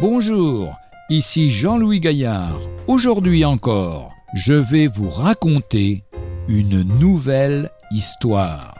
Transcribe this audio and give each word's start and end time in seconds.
Bonjour, 0.00 0.78
ici 1.10 1.50
Jean-Louis 1.50 2.00
Gaillard. 2.00 2.58
Aujourd'hui 2.86 3.44
encore, 3.44 4.14
je 4.32 4.54
vais 4.54 4.86
vous 4.86 5.10
raconter 5.10 6.04
une 6.48 6.80
nouvelle 6.98 7.68
histoire. 7.90 8.74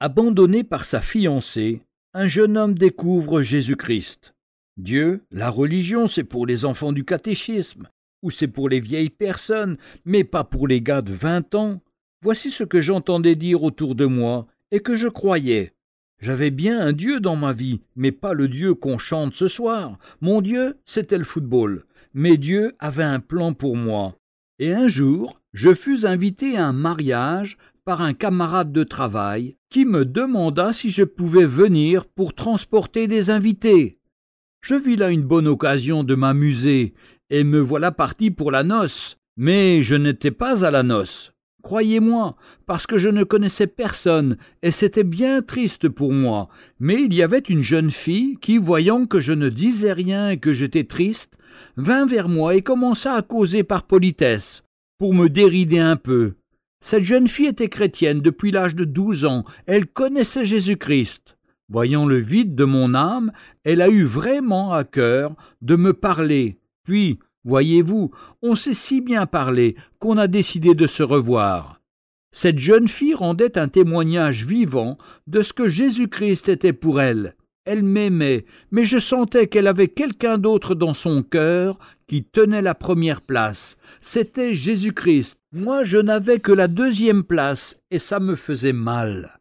Abandonné 0.00 0.64
par 0.64 0.86
sa 0.86 1.02
fiancée, 1.02 1.82
un 2.14 2.28
jeune 2.28 2.56
homme 2.56 2.74
découvre 2.74 3.42
Jésus-Christ. 3.42 4.34
Dieu, 4.78 5.22
la 5.30 5.50
religion, 5.50 6.06
c'est 6.06 6.24
pour 6.24 6.46
les 6.46 6.64
enfants 6.64 6.92
du 6.92 7.04
catéchisme, 7.04 7.90
ou 8.22 8.30
c'est 8.30 8.48
pour 8.48 8.70
les 8.70 8.80
vieilles 8.80 9.10
personnes, 9.10 9.76
mais 10.06 10.24
pas 10.24 10.44
pour 10.44 10.66
les 10.66 10.80
gars 10.80 11.02
de 11.02 11.12
vingt 11.12 11.54
ans. 11.54 11.82
Voici 12.22 12.50
ce 12.50 12.64
que 12.64 12.80
j'entendais 12.80 13.34
dire 13.34 13.62
autour 13.64 13.94
de 13.94 14.06
moi, 14.06 14.46
et 14.70 14.80
que 14.80 14.96
je 14.96 15.08
croyais. 15.08 15.72
J'avais 16.20 16.50
bien 16.50 16.80
un 16.80 16.92
Dieu 16.92 17.20
dans 17.20 17.36
ma 17.36 17.52
vie, 17.52 17.80
mais 17.94 18.12
pas 18.12 18.34
le 18.34 18.48
Dieu 18.48 18.74
qu'on 18.74 18.98
chante 18.98 19.34
ce 19.34 19.46
soir. 19.46 19.98
Mon 20.20 20.40
Dieu, 20.40 20.78
c'était 20.84 21.18
le 21.18 21.24
football. 21.24 21.84
Mais 22.12 22.36
Dieu 22.36 22.74
avait 22.80 23.04
un 23.04 23.20
plan 23.20 23.52
pour 23.52 23.76
moi. 23.76 24.16
Et 24.58 24.72
un 24.72 24.88
jour, 24.88 25.40
je 25.52 25.72
fus 25.72 26.04
invité 26.04 26.56
à 26.56 26.66
un 26.66 26.72
mariage 26.72 27.56
par 27.84 28.02
un 28.02 28.12
camarade 28.12 28.72
de 28.72 28.82
travail 28.82 29.56
qui 29.70 29.84
me 29.84 30.04
demanda 30.04 30.72
si 30.72 30.90
je 30.90 31.04
pouvais 31.04 31.46
venir 31.46 32.06
pour 32.06 32.34
transporter 32.34 33.06
des 33.06 33.30
invités. 33.30 33.98
Je 34.60 34.74
vis 34.74 34.96
là 34.96 35.10
une 35.10 35.22
bonne 35.22 35.46
occasion 35.46 36.02
de 36.02 36.14
m'amuser, 36.14 36.94
et 37.30 37.44
me 37.44 37.60
voilà 37.60 37.92
parti 37.92 38.30
pour 38.30 38.50
la 38.50 38.64
noce. 38.64 39.18
Mais 39.36 39.82
je 39.82 39.94
n'étais 39.94 40.32
pas 40.32 40.64
à 40.64 40.70
la 40.72 40.82
noce. 40.82 41.32
Croyez-moi, 41.62 42.36
parce 42.66 42.86
que 42.86 42.98
je 42.98 43.08
ne 43.08 43.24
connaissais 43.24 43.66
personne, 43.66 44.36
et 44.62 44.70
c'était 44.70 45.04
bien 45.04 45.42
triste 45.42 45.88
pour 45.88 46.12
moi. 46.12 46.48
Mais 46.78 47.02
il 47.02 47.12
y 47.12 47.22
avait 47.22 47.38
une 47.38 47.62
jeune 47.62 47.90
fille 47.90 48.36
qui, 48.40 48.58
voyant 48.58 49.06
que 49.06 49.20
je 49.20 49.32
ne 49.32 49.48
disais 49.48 49.92
rien 49.92 50.30
et 50.30 50.38
que 50.38 50.54
j'étais 50.54 50.84
triste, 50.84 51.36
vint 51.76 52.06
vers 52.06 52.28
moi 52.28 52.54
et 52.54 52.62
commença 52.62 53.14
à 53.14 53.22
causer 53.22 53.64
par 53.64 53.84
politesse, 53.84 54.62
pour 54.98 55.14
me 55.14 55.28
dérider 55.28 55.80
un 55.80 55.96
peu. 55.96 56.34
Cette 56.80 57.02
jeune 57.02 57.26
fille 57.26 57.48
était 57.48 57.68
chrétienne 57.68 58.20
depuis 58.20 58.52
l'âge 58.52 58.76
de 58.76 58.84
douze 58.84 59.24
ans, 59.24 59.44
elle 59.66 59.86
connaissait 59.86 60.44
Jésus-Christ. 60.44 61.36
Voyant 61.68 62.06
le 62.06 62.18
vide 62.18 62.54
de 62.54 62.64
mon 62.64 62.94
âme, 62.94 63.32
elle 63.64 63.82
a 63.82 63.88
eu 63.88 64.04
vraiment 64.04 64.72
à 64.72 64.84
cœur 64.84 65.34
de 65.60 65.76
me 65.76 65.92
parler. 65.92 66.58
Puis, 66.84 67.18
voyez-vous, 67.44 68.10
on 68.42 68.54
s'est 68.56 68.74
si 68.74 69.00
bien 69.00 69.26
parlé 69.26 69.76
qu'on 69.98 70.18
a 70.18 70.26
décidé 70.26 70.74
de 70.74 70.86
se 70.86 71.02
revoir. 71.02 71.80
Cette 72.30 72.58
jeune 72.58 72.88
fille 72.88 73.14
rendait 73.14 73.58
un 73.58 73.68
témoignage 73.68 74.44
vivant 74.44 74.98
de 75.26 75.40
ce 75.40 75.52
que 75.52 75.68
Jésus-Christ 75.68 76.48
était 76.48 76.72
pour 76.72 77.00
elle. 77.00 77.34
Elle 77.64 77.82
m'aimait, 77.82 78.46
mais 78.70 78.84
je 78.84 78.98
sentais 78.98 79.46
qu'elle 79.46 79.66
avait 79.66 79.88
quelqu'un 79.88 80.38
d'autre 80.38 80.74
dans 80.74 80.94
son 80.94 81.22
cœur 81.22 81.78
qui 82.06 82.24
tenait 82.24 82.62
la 82.62 82.74
première 82.74 83.20
place. 83.20 83.76
C'était 84.00 84.54
Jésus-Christ. 84.54 85.38
Moi, 85.52 85.84
je 85.84 85.98
n'avais 85.98 86.38
que 86.38 86.52
la 86.52 86.68
deuxième 86.68 87.24
place, 87.24 87.80
et 87.90 87.98
ça 87.98 88.20
me 88.20 88.36
faisait 88.36 88.72
mal 88.72 89.37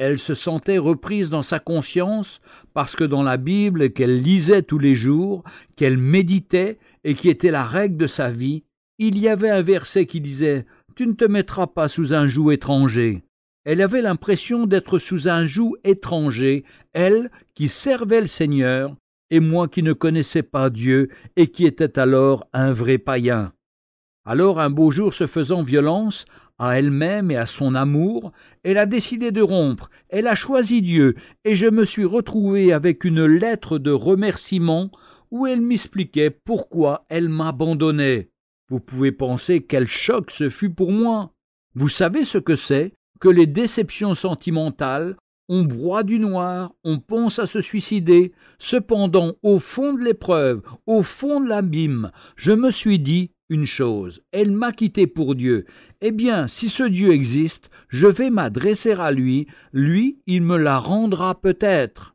elle 0.00 0.18
se 0.18 0.32
sentait 0.32 0.78
reprise 0.78 1.28
dans 1.28 1.42
sa 1.42 1.58
conscience 1.58 2.40
parce 2.72 2.96
que 2.96 3.04
dans 3.04 3.22
la 3.22 3.36
Bible 3.36 3.92
qu'elle 3.92 4.22
lisait 4.22 4.62
tous 4.62 4.78
les 4.78 4.96
jours, 4.96 5.44
qu'elle 5.76 5.98
méditait 5.98 6.78
et 7.04 7.12
qui 7.12 7.28
était 7.28 7.50
la 7.50 7.66
règle 7.66 7.98
de 7.98 8.06
sa 8.06 8.30
vie, 8.30 8.64
il 8.98 9.18
y 9.18 9.28
avait 9.28 9.50
un 9.50 9.60
verset 9.60 10.06
qui 10.06 10.22
disait 10.22 10.64
Tu 10.96 11.06
ne 11.06 11.12
te 11.12 11.26
mettras 11.26 11.66
pas 11.66 11.86
sous 11.86 12.14
un 12.14 12.26
joug 12.28 12.50
étranger. 12.50 13.24
Elle 13.66 13.82
avait 13.82 14.00
l'impression 14.00 14.64
d'être 14.64 14.98
sous 14.98 15.28
un 15.28 15.44
joug 15.44 15.76
étranger, 15.84 16.64
elle 16.94 17.30
qui 17.54 17.68
servait 17.68 18.22
le 18.22 18.26
Seigneur, 18.26 18.96
et 19.28 19.38
moi 19.38 19.68
qui 19.68 19.82
ne 19.82 19.92
connaissais 19.92 20.42
pas 20.42 20.70
Dieu 20.70 21.10
et 21.36 21.48
qui 21.48 21.66
était 21.66 21.98
alors 21.98 22.48
un 22.54 22.72
vrai 22.72 22.96
païen. 22.96 23.52
Alors 24.30 24.60
un 24.60 24.70
beau 24.70 24.92
jour 24.92 25.12
se 25.12 25.26
faisant 25.26 25.64
violence, 25.64 26.24
à 26.60 26.78
elle-même 26.78 27.32
et 27.32 27.36
à 27.36 27.46
son 27.46 27.74
amour, 27.74 28.30
elle 28.62 28.78
a 28.78 28.86
décidé 28.86 29.32
de 29.32 29.42
rompre, 29.42 29.90
elle 30.08 30.28
a 30.28 30.36
choisi 30.36 30.82
Dieu, 30.82 31.16
et 31.44 31.56
je 31.56 31.66
me 31.66 31.82
suis 31.82 32.04
retrouvé 32.04 32.72
avec 32.72 33.02
une 33.02 33.24
lettre 33.24 33.78
de 33.78 33.90
remerciement 33.90 34.92
où 35.32 35.48
elle 35.48 35.60
m'expliquait 35.60 36.30
pourquoi 36.30 37.06
elle 37.08 37.28
m'abandonnait. 37.28 38.30
Vous 38.68 38.78
pouvez 38.78 39.10
penser 39.10 39.62
quel 39.62 39.88
choc 39.88 40.30
ce 40.30 40.48
fut 40.48 40.70
pour 40.70 40.92
moi. 40.92 41.32
Vous 41.74 41.88
savez 41.88 42.24
ce 42.24 42.38
que 42.38 42.54
c'est? 42.54 42.92
Que 43.18 43.28
les 43.28 43.48
déceptions 43.48 44.14
sentimentales 44.14 45.16
on 45.52 45.64
broie 45.64 46.04
du 46.04 46.20
noir, 46.20 46.72
on 46.84 47.00
pense 47.00 47.40
à 47.40 47.46
se 47.46 47.60
suicider. 47.60 48.30
Cependant, 48.60 49.32
au 49.42 49.58
fond 49.58 49.94
de 49.94 50.04
l'épreuve, 50.04 50.62
au 50.86 51.02
fond 51.02 51.40
de 51.40 51.48
l'abîme, 51.48 52.12
je 52.36 52.52
me 52.52 52.70
suis 52.70 53.00
dit 53.00 53.32
une 53.50 53.66
chose, 53.66 54.22
elle 54.32 54.52
m'a 54.52 54.72
quitté 54.72 55.06
pour 55.06 55.34
Dieu. 55.34 55.66
Eh 56.00 56.12
bien, 56.12 56.48
si 56.48 56.68
ce 56.68 56.84
Dieu 56.84 57.10
existe, 57.10 57.68
je 57.88 58.06
vais 58.06 58.30
m'adresser 58.30 58.92
à 58.92 59.12
lui, 59.12 59.46
lui, 59.72 60.20
il 60.26 60.42
me 60.42 60.56
la 60.56 60.78
rendra 60.78 61.38
peut-être. 61.38 62.14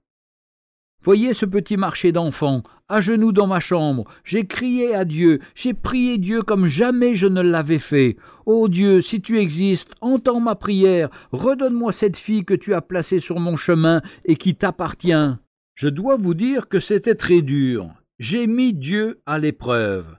Voyez 1.03 1.33
ce 1.33 1.45
petit 1.45 1.77
marché 1.77 2.11
d'enfants, 2.11 2.63
à 2.89 2.99
genoux 2.99 3.31
dans 3.31 3.45
ma 3.45 3.59
chambre, 3.59 4.05
j'ai 4.23 4.47
crié 4.47 4.95
à 4.95 5.05
Dieu, 5.05 5.39
j'ai 5.53 5.75
prié 5.75 6.17
Dieu 6.17 6.41
comme 6.41 6.65
jamais 6.65 7.15
je 7.15 7.27
ne 7.27 7.41
l'avais 7.41 7.77
fait. 7.77 8.15
Ô 8.47 8.63
oh 8.63 8.67
Dieu, 8.69 9.01
si 9.01 9.21
tu 9.21 9.37
existes, 9.37 9.93
entends 10.01 10.39
ma 10.39 10.55
prière, 10.55 11.09
redonne-moi 11.31 11.91
cette 11.91 12.17
fille 12.17 12.43
que 12.43 12.55
tu 12.55 12.73
as 12.73 12.81
placée 12.81 13.19
sur 13.19 13.39
mon 13.39 13.57
chemin 13.57 14.01
et 14.23 14.35
qui 14.35 14.55
t'appartient. 14.55 15.35
Je 15.75 15.89
dois 15.89 16.15
vous 16.15 16.33
dire 16.33 16.69
que 16.69 16.79
c'était 16.79 17.15
très 17.15 17.41
dur. 17.41 17.89
J'ai 18.17 18.47
mis 18.47 18.73
Dieu 18.73 19.21
à 19.25 19.37
l'épreuve. 19.37 20.15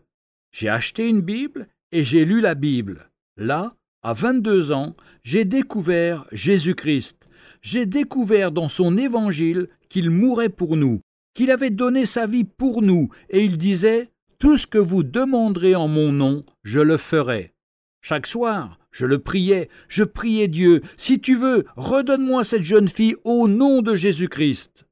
J'ai 0.58 0.70
acheté 0.70 1.06
une 1.06 1.20
Bible 1.20 1.68
et 1.92 2.02
j'ai 2.02 2.24
lu 2.24 2.40
la 2.40 2.54
Bible. 2.54 3.10
Là, 3.36 3.76
à 4.02 4.14
22 4.14 4.72
ans, 4.72 4.96
j'ai 5.22 5.44
découvert 5.44 6.26
Jésus-Christ. 6.32 7.28
J'ai 7.60 7.84
découvert 7.84 8.52
dans 8.52 8.68
son 8.68 8.96
évangile 8.96 9.68
qu'il 9.90 10.08
mourait 10.08 10.48
pour 10.48 10.78
nous, 10.78 11.02
qu'il 11.34 11.50
avait 11.50 11.68
donné 11.68 12.06
sa 12.06 12.26
vie 12.26 12.44
pour 12.44 12.80
nous, 12.80 13.10
et 13.28 13.44
il 13.44 13.58
disait 13.58 14.08
Tout 14.38 14.56
ce 14.56 14.66
que 14.66 14.78
vous 14.78 15.02
demanderez 15.02 15.74
en 15.74 15.88
mon 15.88 16.10
nom, 16.10 16.42
je 16.64 16.80
le 16.80 16.96
ferai. 16.96 17.52
Chaque 18.00 18.26
soir, 18.26 18.78
je 18.92 19.04
le 19.04 19.18
priais, 19.18 19.68
je 19.88 20.04
priais 20.04 20.48
Dieu, 20.48 20.80
si 20.96 21.20
tu 21.20 21.36
veux, 21.36 21.66
redonne-moi 21.76 22.44
cette 22.44 22.62
jeune 22.62 22.88
fille 22.88 23.16
au 23.24 23.46
nom 23.46 23.82
de 23.82 23.94
Jésus-Christ 23.94 24.85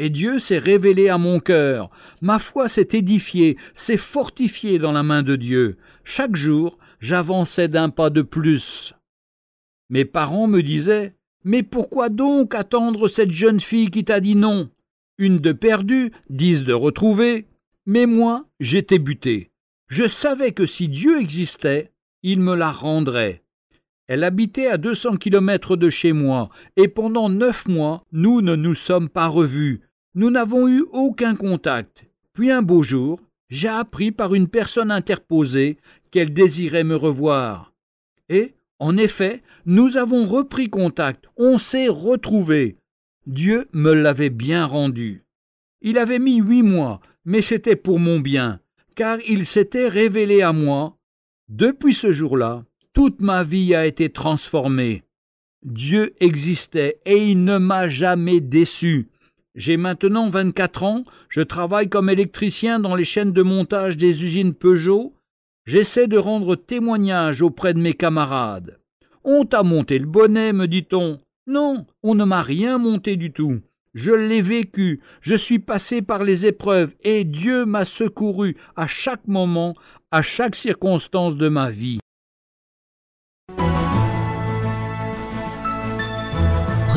et 0.00 0.08
Dieu 0.08 0.38
s'est 0.38 0.58
révélé 0.58 1.10
à 1.10 1.18
mon 1.18 1.40
cœur. 1.40 1.90
Ma 2.22 2.38
foi 2.38 2.68
s'est 2.68 2.88
édifiée, 2.94 3.58
s'est 3.74 3.98
fortifiée 3.98 4.78
dans 4.78 4.92
la 4.92 5.02
main 5.02 5.22
de 5.22 5.36
Dieu. 5.36 5.76
Chaque 6.04 6.36
jour, 6.36 6.78
j'avançais 7.00 7.68
d'un 7.68 7.90
pas 7.90 8.08
de 8.08 8.22
plus. 8.22 8.94
Mes 9.90 10.06
parents 10.06 10.46
me 10.46 10.62
disaient 10.62 11.14
Mais 11.44 11.62
pourquoi 11.62 12.08
donc 12.08 12.54
attendre 12.54 13.08
cette 13.08 13.30
jeune 13.30 13.60
fille 13.60 13.90
qui 13.90 14.02
t'a 14.02 14.20
dit 14.20 14.36
non? 14.36 14.70
Une 15.18 15.38
de 15.38 15.52
perdue, 15.52 16.12
dix 16.30 16.64
de 16.64 16.72
retrouvée. 16.72 17.46
Mais 17.84 18.06
moi, 18.06 18.46
j'étais 18.58 18.98
buté. 18.98 19.50
Je 19.88 20.06
savais 20.06 20.52
que 20.52 20.64
si 20.64 20.88
Dieu 20.88 21.20
existait, 21.20 21.92
il 22.22 22.40
me 22.40 22.54
la 22.54 22.70
rendrait. 22.70 23.42
Elle 24.06 24.24
habitait 24.24 24.66
à 24.66 24.78
deux 24.78 24.94
cents 24.94 25.16
kilomètres 25.16 25.76
de 25.76 25.90
chez 25.90 26.14
moi, 26.14 26.48
et 26.76 26.88
pendant 26.88 27.28
neuf 27.28 27.68
mois, 27.68 28.02
nous 28.12 28.40
ne 28.40 28.56
nous 28.56 28.74
sommes 28.74 29.10
pas 29.10 29.28
revus. 29.28 29.82
Nous 30.14 30.30
n'avons 30.30 30.68
eu 30.68 30.84
aucun 30.92 31.34
contact. 31.34 32.04
Puis 32.32 32.50
un 32.50 32.62
beau 32.62 32.82
jour, 32.82 33.20
j'ai 33.48 33.68
appris 33.68 34.10
par 34.12 34.34
une 34.34 34.48
personne 34.48 34.90
interposée 34.90 35.76
qu'elle 36.10 36.32
désirait 36.32 36.84
me 36.84 36.96
revoir. 36.96 37.72
Et, 38.28 38.54
en 38.78 38.96
effet, 38.96 39.42
nous 39.66 39.96
avons 39.96 40.24
repris 40.26 40.70
contact, 40.70 41.26
on 41.36 41.58
s'est 41.58 41.88
retrouvés. 41.88 42.76
Dieu 43.26 43.68
me 43.72 43.92
l'avait 43.92 44.30
bien 44.30 44.64
rendu. 44.64 45.24
Il 45.82 45.98
avait 45.98 46.18
mis 46.18 46.38
huit 46.40 46.62
mois, 46.62 47.00
mais 47.24 47.42
c'était 47.42 47.76
pour 47.76 47.98
mon 47.98 48.18
bien, 48.18 48.60
car 48.96 49.18
il 49.28 49.46
s'était 49.46 49.88
révélé 49.88 50.42
à 50.42 50.52
moi. 50.52 50.96
Depuis 51.48 51.94
ce 51.94 52.10
jour-là, 52.10 52.64
toute 52.92 53.20
ma 53.20 53.44
vie 53.44 53.74
a 53.74 53.86
été 53.86 54.10
transformée. 54.10 55.04
Dieu 55.62 56.14
existait 56.20 57.00
et 57.04 57.18
il 57.18 57.44
ne 57.44 57.58
m'a 57.58 57.86
jamais 57.86 58.40
déçu. 58.40 59.09
J'ai 59.56 59.76
maintenant 59.76 60.30
24 60.30 60.84
ans, 60.84 61.04
je 61.28 61.40
travaille 61.40 61.88
comme 61.88 62.08
électricien 62.08 62.78
dans 62.78 62.94
les 62.94 63.04
chaînes 63.04 63.32
de 63.32 63.42
montage 63.42 63.96
des 63.96 64.24
usines 64.24 64.54
Peugeot. 64.54 65.14
J'essaie 65.66 66.06
de 66.06 66.18
rendre 66.18 66.54
témoignage 66.54 67.42
auprès 67.42 67.74
de 67.74 67.80
mes 67.80 67.94
camarades. 67.94 68.78
On 69.24 69.44
t'a 69.44 69.62
monté 69.62 69.98
le 69.98 70.06
bonnet, 70.06 70.52
me 70.52 70.66
dit-on. 70.66 71.18
Non, 71.46 71.84
on 72.04 72.14
ne 72.14 72.24
m'a 72.24 72.42
rien 72.42 72.78
monté 72.78 73.16
du 73.16 73.32
tout. 73.32 73.60
Je 73.92 74.12
l'ai 74.12 74.40
vécu, 74.40 75.00
je 75.20 75.34
suis 75.34 75.58
passé 75.58 76.00
par 76.00 76.22
les 76.22 76.46
épreuves, 76.46 76.94
et 77.02 77.24
Dieu 77.24 77.66
m'a 77.66 77.84
secouru 77.84 78.56
à 78.76 78.86
chaque 78.86 79.26
moment, 79.26 79.74
à 80.12 80.22
chaque 80.22 80.54
circonstance 80.54 81.36
de 81.36 81.48
ma 81.48 81.70
vie. 81.70 81.98